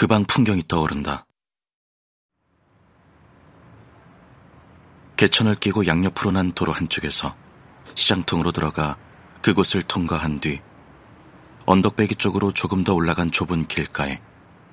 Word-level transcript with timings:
그 0.00 0.06
방 0.06 0.24
풍경이 0.24 0.66
떠오른다. 0.66 1.26
개천을 5.18 5.56
끼고 5.56 5.86
양옆으로 5.86 6.30
난 6.30 6.52
도로 6.52 6.72
한쪽에서 6.72 7.36
시장통으로 7.96 8.50
들어가 8.50 8.96
그곳을 9.42 9.82
통과한 9.82 10.40
뒤 10.40 10.62
언덕배기 11.66 12.14
쪽으로 12.14 12.54
조금 12.54 12.82
더 12.82 12.94
올라간 12.94 13.30
좁은 13.30 13.68
길가에 13.68 14.22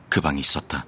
그 0.07 0.21
방이 0.21 0.39
있었다. 0.39 0.85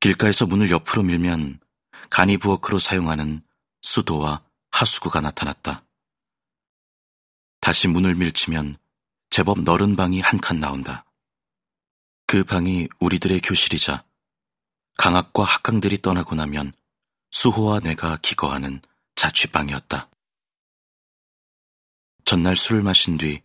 길가에서 0.00 0.44
문을 0.44 0.70
옆으로 0.70 1.02
밀면 1.02 1.58
가니부워크로 2.10 2.78
사용하는 2.78 3.40
수도와 3.80 4.42
하수구가 4.72 5.22
나타났다. 5.22 5.86
다시 7.62 7.88
문을 7.88 8.14
밀치면 8.14 8.76
제법 9.36 9.60
넓은 9.60 9.96
방이 9.96 10.22
한 10.22 10.40
칸 10.40 10.60
나온다. 10.60 11.04
그 12.26 12.42
방이 12.42 12.88
우리들의 13.00 13.38
교실이자 13.42 14.02
강학과 14.96 15.44
학강들이 15.44 16.00
떠나고 16.00 16.34
나면 16.34 16.72
수호와 17.32 17.80
내가 17.80 18.16
기거하는 18.22 18.80
자취방이었다. 19.14 20.08
전날 22.24 22.56
술을 22.56 22.80
마신 22.80 23.18
뒤 23.18 23.42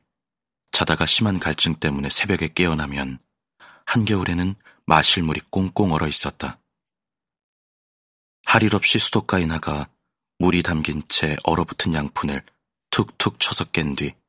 자다가 0.72 1.06
심한 1.06 1.40
갈증 1.40 1.76
때문에 1.76 2.08
새벽에 2.08 2.48
깨어나면 2.48 3.20
한겨울에는 3.86 4.56
마실 4.86 5.24
물이 5.24 5.42
꽁꽁 5.50 5.92
얼어 5.92 6.08
있었다. 6.08 6.62
할일 8.46 8.76
없이 8.78 8.98
수도가에 8.98 9.46
나가 9.46 9.90
물이 10.38 10.64
담긴 10.64 11.04
채 11.10 11.36
얼어붙은 11.44 11.94
양푼을 11.94 12.46
툭툭 12.92 13.42
쳐서 13.42 13.66
깬 13.66 13.98
뒤 13.98 14.21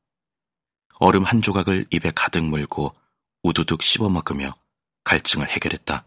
얼음 1.03 1.25
한 1.25 1.43
조각을 1.43 1.85
입에 1.91 2.13
가득 2.15 2.45
물고 2.45 2.95
우두둑 3.43 3.83
씹어 3.83 4.09
먹으며 4.09 4.55
갈증을 5.03 5.49
해결했다. 5.49 6.07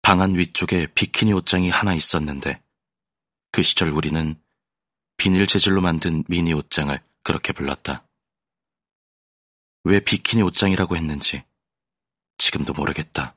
방안 0.00 0.34
위쪽에 0.34 0.86
비키니 0.86 1.34
옷장이 1.34 1.68
하나 1.68 1.92
있었는데 1.92 2.62
그 3.52 3.62
시절 3.62 3.90
우리는 3.90 4.34
비닐 5.18 5.46
재질로 5.46 5.82
만든 5.82 6.24
미니 6.26 6.54
옷장을 6.54 6.98
그렇게 7.22 7.52
불렀다. 7.52 8.08
왜 9.84 10.00
비키니 10.00 10.40
옷장이라고 10.40 10.96
했는지 10.96 11.44
지금도 12.38 12.72
모르겠다. 12.72 13.34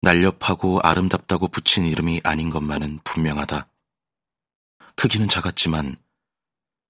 날렵하고 0.00 0.80
아름답다고 0.80 1.46
붙인 1.46 1.84
이름이 1.84 2.22
아닌 2.24 2.50
것만은 2.50 2.98
분명하다. 3.04 3.70
크기는 4.96 5.28
작았지만 5.28 6.02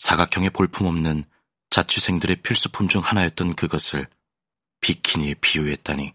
사각형의 0.02 0.50
볼품없는 0.50 1.24
자취생들의 1.70 2.42
필수품 2.42 2.88
중 2.88 3.00
하나였던 3.02 3.54
그것을 3.54 4.08
비키니에 4.80 5.34
비유했다니 5.34 6.12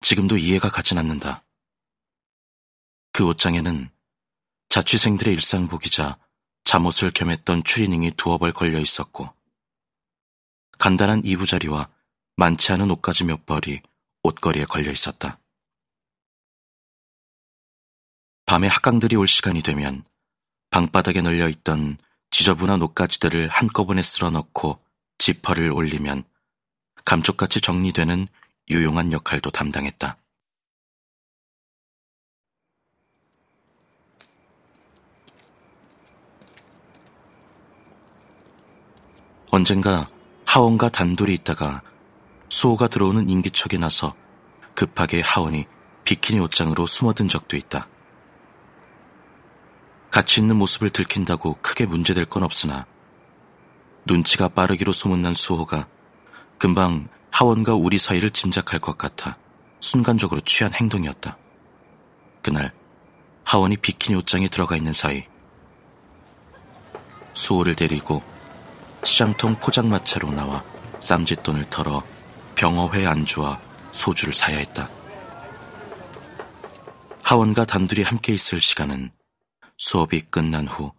지금도 0.00 0.38
이해가 0.38 0.68
가진 0.68 0.98
않는다. 0.98 1.44
그 3.12 3.24
옷장에는 3.28 3.90
자취생들의 4.70 5.34
일상복이자 5.34 6.18
잠옷을 6.64 7.12
겸했던 7.12 7.62
추리닝이 7.62 8.10
두어 8.16 8.38
벌 8.38 8.52
걸려 8.52 8.80
있었고 8.80 9.32
간단한 10.78 11.22
이부자리와 11.24 11.88
많지 12.34 12.72
않은 12.72 12.90
옷가지 12.90 13.22
몇 13.22 13.46
벌이 13.46 13.80
옷걸이에 14.24 14.64
걸려 14.64 14.90
있었다. 14.90 15.38
밤에 18.46 18.66
학강들이 18.66 19.14
올 19.14 19.28
시간이 19.28 19.62
되면 19.62 20.04
방바닥에 20.70 21.22
널려 21.22 21.48
있던 21.50 21.98
지저분한 22.30 22.82
옷가지들을 22.82 23.48
한꺼번에 23.48 24.02
쓸어 24.02 24.30
넣고 24.30 24.78
지퍼를 25.18 25.72
올리면 25.72 26.24
감쪽같이 27.04 27.60
정리되는 27.60 28.26
유용한 28.70 29.12
역할도 29.12 29.50
담당했다. 29.50 30.16
언젠가 39.50 40.08
하원과 40.44 40.90
단둘이 40.90 41.32
있다가 41.34 41.82
수호가 42.50 42.88
들어오는 42.88 43.28
인기척이 43.28 43.78
나서 43.78 44.14
급하게 44.74 45.20
하원이 45.20 45.66
비키니 46.04 46.38
옷장으로 46.40 46.86
숨어든 46.86 47.28
적도 47.28 47.56
있다. 47.56 47.88
같이 50.18 50.40
있는 50.40 50.56
모습을 50.56 50.90
들킨다고 50.90 51.54
크게 51.62 51.86
문제될 51.86 52.24
건 52.24 52.42
없으나 52.42 52.86
눈치가 54.04 54.48
빠르기로 54.48 54.90
소문난 54.90 55.32
수호가 55.32 55.86
금방 56.58 57.06
하원과 57.30 57.76
우리 57.76 57.98
사이를 57.98 58.32
짐작할 58.32 58.80
것 58.80 58.98
같아 58.98 59.38
순간적으로 59.78 60.40
취한 60.40 60.74
행동이었다. 60.74 61.38
그날 62.42 62.72
하원이 63.44 63.76
비키니 63.76 64.18
옷장에 64.18 64.48
들어가 64.48 64.74
있는 64.74 64.92
사이 64.92 65.22
수호를 67.34 67.76
데리고 67.76 68.20
시장통 69.04 69.54
포장마차로 69.60 70.32
나와 70.32 70.64
쌈짓돈을 70.98 71.70
털어 71.70 72.02
병어회 72.56 73.06
안주와 73.06 73.60
소주를 73.92 74.34
사야 74.34 74.58
했다. 74.58 74.90
하원과 77.22 77.66
단둘이 77.66 78.02
함께 78.02 78.32
있을 78.32 78.60
시간은 78.60 79.12
수업이 79.78 80.20
끝난 80.22 80.66
후 80.66 80.92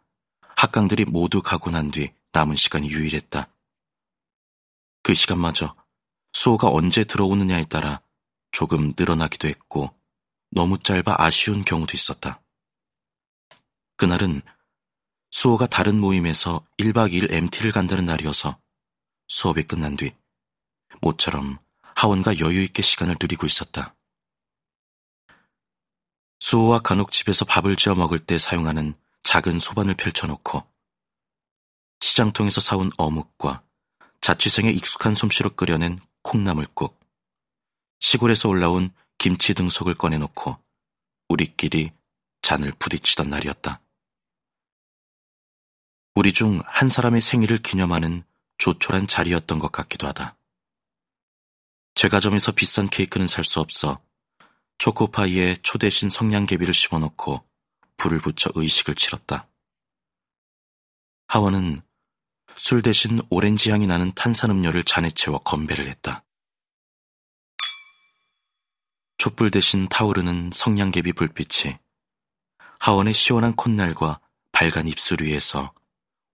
학강들이 0.55 1.05
모두 1.05 1.41
가고 1.41 1.69
난 1.69 1.91
뒤 1.91 2.11
남은 2.31 2.55
시간이 2.55 2.89
유일했다. 2.89 3.49
그 5.03 5.13
시간마저 5.13 5.75
수호가 6.33 6.69
언제 6.69 7.03
들어오느냐에 7.03 7.65
따라 7.65 8.01
조금 8.51 8.93
늘어나기도 8.97 9.47
했고 9.47 9.95
너무 10.51 10.77
짧아 10.77 11.15
아쉬운 11.17 11.63
경우도 11.63 11.93
있었다. 11.95 12.41
그날은 13.97 14.41
수호가 15.31 15.67
다른 15.67 15.99
모임에서 15.99 16.65
1박 16.77 17.11
2일 17.13 17.31
MT를 17.31 17.71
간다는 17.71 18.05
날이어서 18.05 18.59
수업이 19.27 19.63
끝난 19.63 19.95
뒤 19.95 20.15
모처럼 21.01 21.59
하원과 21.95 22.39
여유 22.39 22.63
있게 22.63 22.81
시간을 22.81 23.17
누리고 23.19 23.45
있었다. 23.45 23.95
수호와 26.49 26.79
간혹 26.79 27.11
집에서 27.11 27.45
밥을 27.45 27.75
지어 27.75 27.93
먹을 27.93 28.17
때 28.17 28.39
사용하는 28.39 28.95
작은 29.21 29.59
소반을 29.59 29.93
펼쳐놓고 29.93 30.67
시장통에서 31.99 32.59
사온 32.59 32.89
어묵과 32.97 33.61
자취생의 34.21 34.75
익숙한 34.75 35.13
솜씨로 35.13 35.51
끓여낸 35.51 35.99
콩나물국, 36.23 36.99
시골에서 37.99 38.49
올라온 38.49 38.91
김치 39.19 39.53
등속을 39.53 39.93
꺼내놓고 39.93 40.57
우리끼리 41.27 41.91
잔을 42.41 42.73
부딪히던 42.79 43.29
날이었다. 43.29 43.79
우리 46.15 46.33
중 46.33 46.63
한 46.65 46.89
사람의 46.89 47.21
생일을 47.21 47.59
기념하는 47.59 48.23
조촐한 48.57 49.05
자리였던 49.05 49.59
것 49.59 49.71
같기도 49.71 50.07
하다. 50.07 50.35
제과점에서 51.93 52.53
비싼 52.53 52.89
케이크는 52.89 53.27
살 53.27 53.43
수 53.43 53.59
없어 53.59 54.01
초코파이에 54.79 55.57
초 55.61 55.77
대신 55.77 56.09
성냥개비를 56.09 56.73
심어놓고 56.73 57.45
불을 57.97 58.19
붙여 58.21 58.49
의식을 58.55 58.95
치렀다. 58.95 59.49
하원은 61.27 61.81
술 62.55 62.81
대신 62.81 63.21
오렌지 63.29 63.71
향이 63.71 63.87
나는 63.87 64.13
탄산음료를 64.13 64.85
잔에 64.85 65.11
채워 65.11 65.39
건배를 65.39 65.87
했다. 65.87 66.23
촛불 69.17 69.51
대신 69.51 69.87
타오르는 69.89 70.51
성냥개비 70.53 71.11
불빛이 71.11 71.77
하원의 72.79 73.13
시원한 73.13 73.53
콧날과 73.53 74.21
밝은 74.53 74.87
입술 74.87 75.23
위에서 75.23 75.73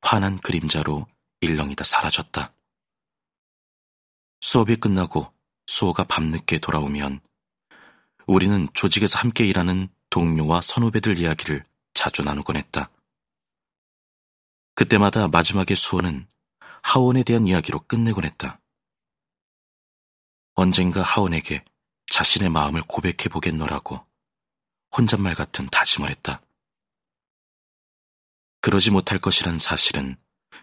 환한 0.02 0.38
그림자로 0.38 1.08
일렁이다 1.42 1.84
사라졌다. 1.84 2.54
수업이 4.42 4.76
끝나고 4.76 5.34
수호가 5.66 6.04
밤늦게 6.04 6.60
돌아오면 6.60 7.22
우리는 8.28 8.68
조직에서 8.74 9.20
함께 9.20 9.46
일하는 9.46 9.88
동료와 10.10 10.62
선후배들 10.62 11.20
이야기를 11.20 11.64
자주 11.94 12.24
나누곤 12.24 12.56
했다. 12.58 12.90
그때마다 14.74 15.28
마지막에 15.28 15.76
수호는 15.76 16.28
하원에 16.84 17.24
대한 17.24 17.48
이야기로 17.48 17.82
끝내곤 17.88 18.26
했다. 18.26 18.60
언젠가 20.56 21.02
하원에게 21.02 21.64
자신의 22.08 22.50
마음을 22.50 22.82
고백해 22.88 23.30
보겠노라고 23.32 24.06
혼잣말 24.96 25.36
같은 25.36 25.68
다짐을 25.68 26.10
했다. 26.10 26.42
그러지 28.62 28.92
못할 28.92 29.20
것이란 29.20 29.60
사실은 29.60 30.18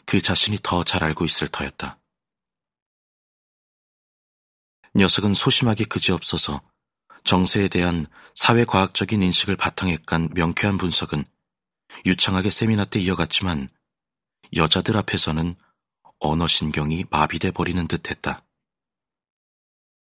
그 0.07 0.21
자신이 0.21 0.59
더 0.63 0.83
잘 0.85 1.05
알고 1.05 1.25
있을 1.25 1.49
터였다. 1.49 1.99
녀석은 4.95 5.35
소심하게 5.35 5.85
그지없어서 5.85 6.61
정세에 7.25 7.69
대한 7.69 8.07
사회과학적인 8.35 9.23
인식을 9.23 9.57
바탕에 9.57 9.99
깐 10.07 10.29
명쾌한 10.35 10.79
분석은 10.79 11.25
유창하게 12.07 12.51
세미나 12.51 12.85
때 12.85 13.01
이어갔지만 13.01 13.69
여자들 14.57 14.97
앞에서는 14.97 15.55
언어신경이 16.19 17.07
마비돼 17.11 17.51
버리는 17.51 17.87
듯 17.89 18.11
했다. 18.11 18.45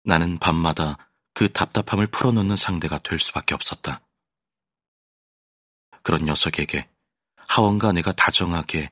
나는 0.04 0.40
밤마다 0.40 0.98
그 1.34 1.52
답답함을 1.52 2.08
풀어놓는 2.08 2.56
상대가 2.56 2.98
될 2.98 3.20
수밖에 3.20 3.54
없었다. 3.54 4.02
그런 6.02 6.26
녀석에게 6.26 6.90
하원과 7.36 7.92
내가 7.92 8.14
다정하게 8.14 8.90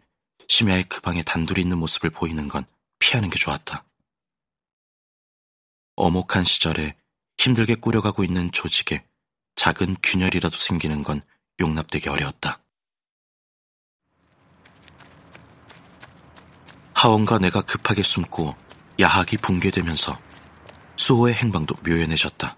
심야의 0.48 0.86
그 0.90 1.02
방에 1.02 1.24
단둘이 1.24 1.62
있는 1.62 1.78
모습을 1.78 2.10
보이는 2.10 2.48
건 2.48 2.66
피하는 3.00 3.30
게 3.30 3.40
좋았다. 3.40 3.86
어목한 5.96 6.44
시절에 6.44 6.96
힘들게 7.38 7.76
꾸려가고 7.76 8.24
있는 8.24 8.52
조직에 8.52 9.06
작은 9.56 9.98
균열이라도 10.04 10.56
생기는 10.58 11.04
건 11.04 11.22
용납되기 11.60 12.10
어려웠다. 12.10 12.60
하원과 16.94 17.40
내가 17.40 17.62
급하게 17.62 18.04
숨고 18.04 18.56
야학이 19.00 19.38
붕괴되면서 19.38 20.16
수호의 20.98 21.34
행방도 21.36 21.76
묘연해졌다. 21.84 22.56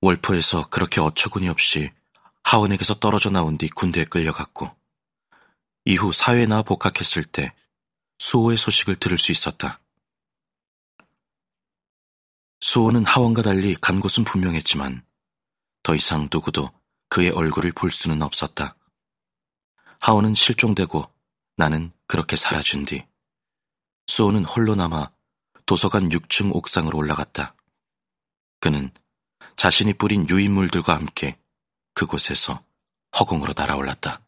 월포에서 0.00 0.68
그렇게 0.68 1.00
어처구니 1.00 1.48
없이 1.48 1.90
하원에게서 2.42 2.94
떨어져 2.98 3.30
나온 3.30 3.56
뒤 3.56 3.68
군대에 3.68 4.04
끌려갔고 4.04 4.74
이후 5.84 6.12
사회에 6.12 6.46
나와 6.46 6.62
복학했을 6.62 7.24
때 7.24 7.52
수호의 8.18 8.56
소식을 8.56 8.96
들을 8.96 9.18
수 9.18 9.30
있었다. 9.30 9.78
수호는 12.62 13.04
하원과 13.04 13.42
달리 13.42 13.74
간 13.74 13.98
곳은 13.98 14.22
분명했지만 14.22 15.04
더 15.82 15.96
이상 15.96 16.28
누구도 16.32 16.70
그의 17.08 17.30
얼굴을 17.30 17.72
볼 17.72 17.90
수는 17.90 18.22
없었다. 18.22 18.76
하원은 19.98 20.36
실종되고 20.36 21.12
나는 21.56 21.92
그렇게 22.06 22.36
사라진 22.36 22.84
뒤 22.84 23.04
수호는 24.06 24.44
홀로 24.44 24.76
남아 24.76 25.10
도서관 25.66 26.08
6층 26.08 26.54
옥상으로 26.54 26.96
올라갔다. 26.96 27.56
그는 28.60 28.92
자신이 29.56 29.94
뿌린 29.94 30.24
유인물들과 30.30 30.94
함께 30.94 31.36
그곳에서 31.94 32.64
허공으로 33.18 33.54
날아올랐다. 33.56 34.24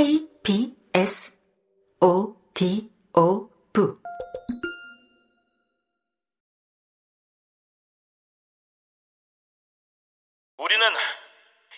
KBS 0.00 1.36
O 2.00 2.34
D 2.54 2.88
O 3.12 3.50
V 3.74 3.84
우리는 10.56 10.92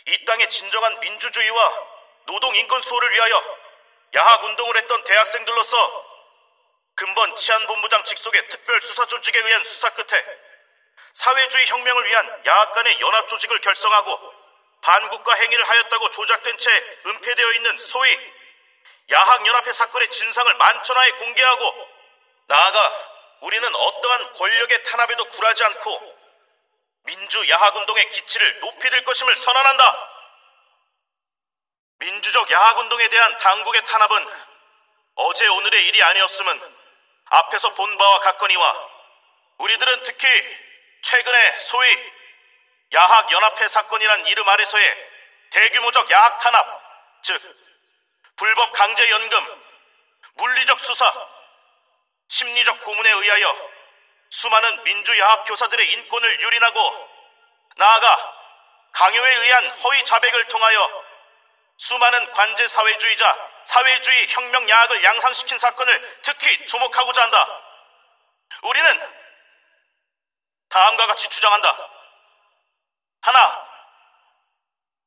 이 0.07 0.25
땅의 0.25 0.49
진정한 0.51 1.01
민주주의와 1.01 1.73
노동 2.27 2.55
인권 2.55 2.81
수호를 2.81 3.11
위하여 3.11 3.43
야학 4.15 4.45
운동을 4.45 4.77
했던 4.77 5.03
대학생들로서 5.03 6.05
근본 6.95 7.35
치안본부장 7.35 8.05
직속의 8.05 8.49
특별수사 8.51 9.05
조직에 9.07 9.37
의한 9.37 9.65
수사 9.65 9.93
끝에 9.95 10.25
사회주의 11.15 11.67
혁명을 11.67 12.07
위한 12.07 12.43
야학 12.47 12.73
간의 12.73 13.01
연합 13.01 13.27
조직을 13.27 13.61
결성하고 13.63 14.42
반국가 14.83 15.35
행위를 15.35 15.69
하였다고 15.69 16.11
조작된 16.11 16.59
채 16.59 16.71
은폐되어 17.07 17.53
있는 17.53 17.79
소위 17.79 18.33
야학연합회 19.11 19.73
사건의 19.73 20.11
진상을 20.11 20.55
만천하에 20.55 21.11
공개하고 21.13 21.89
나아가 22.47 23.09
우리는 23.41 23.75
어떠한 23.75 24.33
권력의 24.35 24.83
탄압에도 24.85 25.25
굴하지 25.25 25.65
않고 25.65 26.19
민주 27.05 27.49
야학운동의 27.49 28.09
기치를 28.11 28.61
높이 28.61 28.91
들 28.91 29.05
것임을 29.05 29.37
선언한다. 29.37 30.09
민주적 31.99 32.51
야학운동에 32.51 33.09
대한 33.09 33.37
당국의 33.39 33.85
탄압은 33.85 34.29
어제 35.15 35.47
오늘의 35.47 35.87
일이 35.87 36.03
아니었음은 36.03 36.77
앞에서 37.27 37.75
본 37.75 37.99
바와 37.99 38.21
같거니와 38.21 38.89
우리들은 39.59 40.03
특히 40.05 40.29
최근에 41.03 41.59
소위 41.61 42.13
야학연합회 42.93 43.69
사건이란 43.69 44.27
이름 44.27 44.49
아래서의 44.49 45.11
대규모적 45.51 46.11
야학 46.11 46.39
탄압, 46.39 46.83
즉 47.23 47.41
불법 48.37 48.73
강제 48.73 49.11
연금, 49.11 49.63
물리적 50.35 50.81
수사, 50.81 51.13
심리적 52.29 52.81
고문에 52.83 53.11
의하여 53.11 53.71
수많은 54.31 54.83
민주야학 54.85 55.45
교사들의 55.45 55.93
인권을 55.93 56.41
유린하고 56.41 57.09
나아가 57.77 58.39
강요에 58.93 59.35
의한 59.35 59.69
허위 59.81 60.05
자백을 60.05 60.49
통하여 60.49 61.05
수많은 61.77 62.31
관제 62.33 62.69
사회주의자, 62.69 63.51
사회주의 63.65 64.29
혁명 64.29 64.69
야학을 64.69 65.03
양산시킨 65.03 65.59
사건을 65.59 66.21
특히 66.23 66.67
주목하고자 66.67 67.23
한다. 67.23 67.63
우리는 68.63 69.13
다음과 70.69 71.07
같이 71.07 71.29
주장한다. 71.29 71.92
하나, 73.23 73.69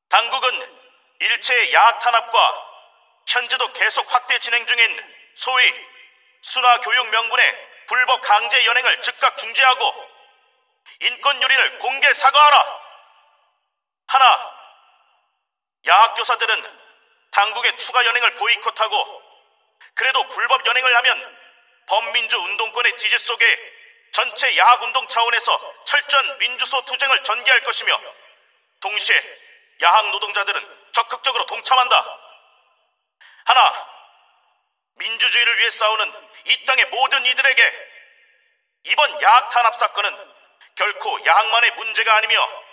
당국은 0.09 0.79
일체의 1.19 1.73
야학 1.73 1.99
탄압과 1.99 2.71
현재도 3.27 3.73
계속 3.73 4.11
확대 4.11 4.39
진행 4.39 4.65
중인 4.65 5.15
소위 5.35 5.85
순화 6.41 6.79
교육 6.81 7.07
명분의 7.09 7.67
불법 7.87 8.21
강제 8.21 8.65
연행을 8.65 9.01
즉각 9.01 9.37
중지하고 9.37 10.09
인권 11.01 11.41
유린을 11.41 11.79
공개 11.79 12.13
사과하라. 12.13 12.79
하나, 14.07 14.53
야학 15.87 16.15
교사들은 16.15 16.79
당국의 17.31 17.77
추가 17.77 18.05
연행을 18.05 18.35
보이콧하고 18.35 19.23
그래도 19.93 20.27
불법 20.29 20.65
연행을 20.65 20.95
하면 20.97 21.37
범민주 21.87 22.37
운동권의 22.37 22.97
지지 22.97 23.17
속에 23.17 23.84
전체 24.15 24.55
야학 24.55 24.81
운동 24.81 25.05
차원에서 25.09 25.83
철저한 25.83 26.37
민주소 26.37 26.81
투쟁을 26.85 27.21
전개할 27.25 27.63
것이며 27.63 28.01
동시에 28.79 29.39
야학 29.81 30.09
노동자들은 30.11 30.89
적극적으로 30.93 31.45
동참한다. 31.47 32.19
하나, 33.43 33.89
민주주의를 34.95 35.57
위해 35.57 35.69
싸우는 35.69 36.29
이 36.45 36.65
땅의 36.65 36.85
모든 36.85 37.25
이들에게 37.25 37.89
이번 38.83 39.21
야학 39.21 39.49
탄압 39.49 39.75
사건은 39.75 40.33
결코 40.75 41.25
야학만의 41.25 41.71
문제가 41.71 42.15
아니며 42.15 42.63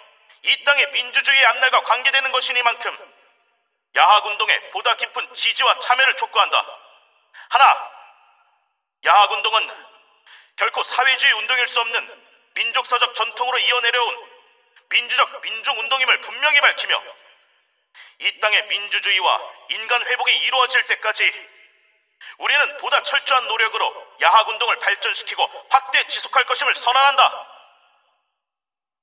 이 0.43 0.62
땅의 0.62 0.93
민주주의의 0.93 1.45
앞날과 1.45 1.83
관계되는 1.83 2.31
것이니만큼 2.31 3.14
야학 3.97 4.26
운동에 4.26 4.61
보다 4.71 4.95
깊은 4.95 5.35
지지와 5.35 5.81
참여를 5.81 6.17
촉구한다. 6.19 6.78
하나, 7.49 7.90
야학 9.07 9.33
운동은 9.33 9.92
결코 10.56 10.82
사회주의 10.85 11.32
운동일 11.35 11.66
수 11.68 11.80
없는 11.80 12.23
민족사적 12.54 13.14
전통으로 13.14 13.59
이어내려온 13.59 14.32
민주적 14.88 15.40
민중운동임을 15.42 16.21
분명히 16.21 16.61
밝히며 16.61 17.02
이 18.21 18.40
땅의 18.40 18.66
민주주의와 18.66 19.42
인간 19.71 20.06
회복이 20.06 20.37
이루어질 20.38 20.87
때까지 20.87 21.49
우리는 22.38 22.78
보다 22.78 23.02
철저한 23.02 23.49
노력으로 23.49 24.16
야학 24.21 24.49
운동을 24.49 24.78
발전시키고 24.78 25.66
확대 25.71 26.06
지속할 26.06 26.44
것임을 26.44 26.75
선언한다. 26.75 27.51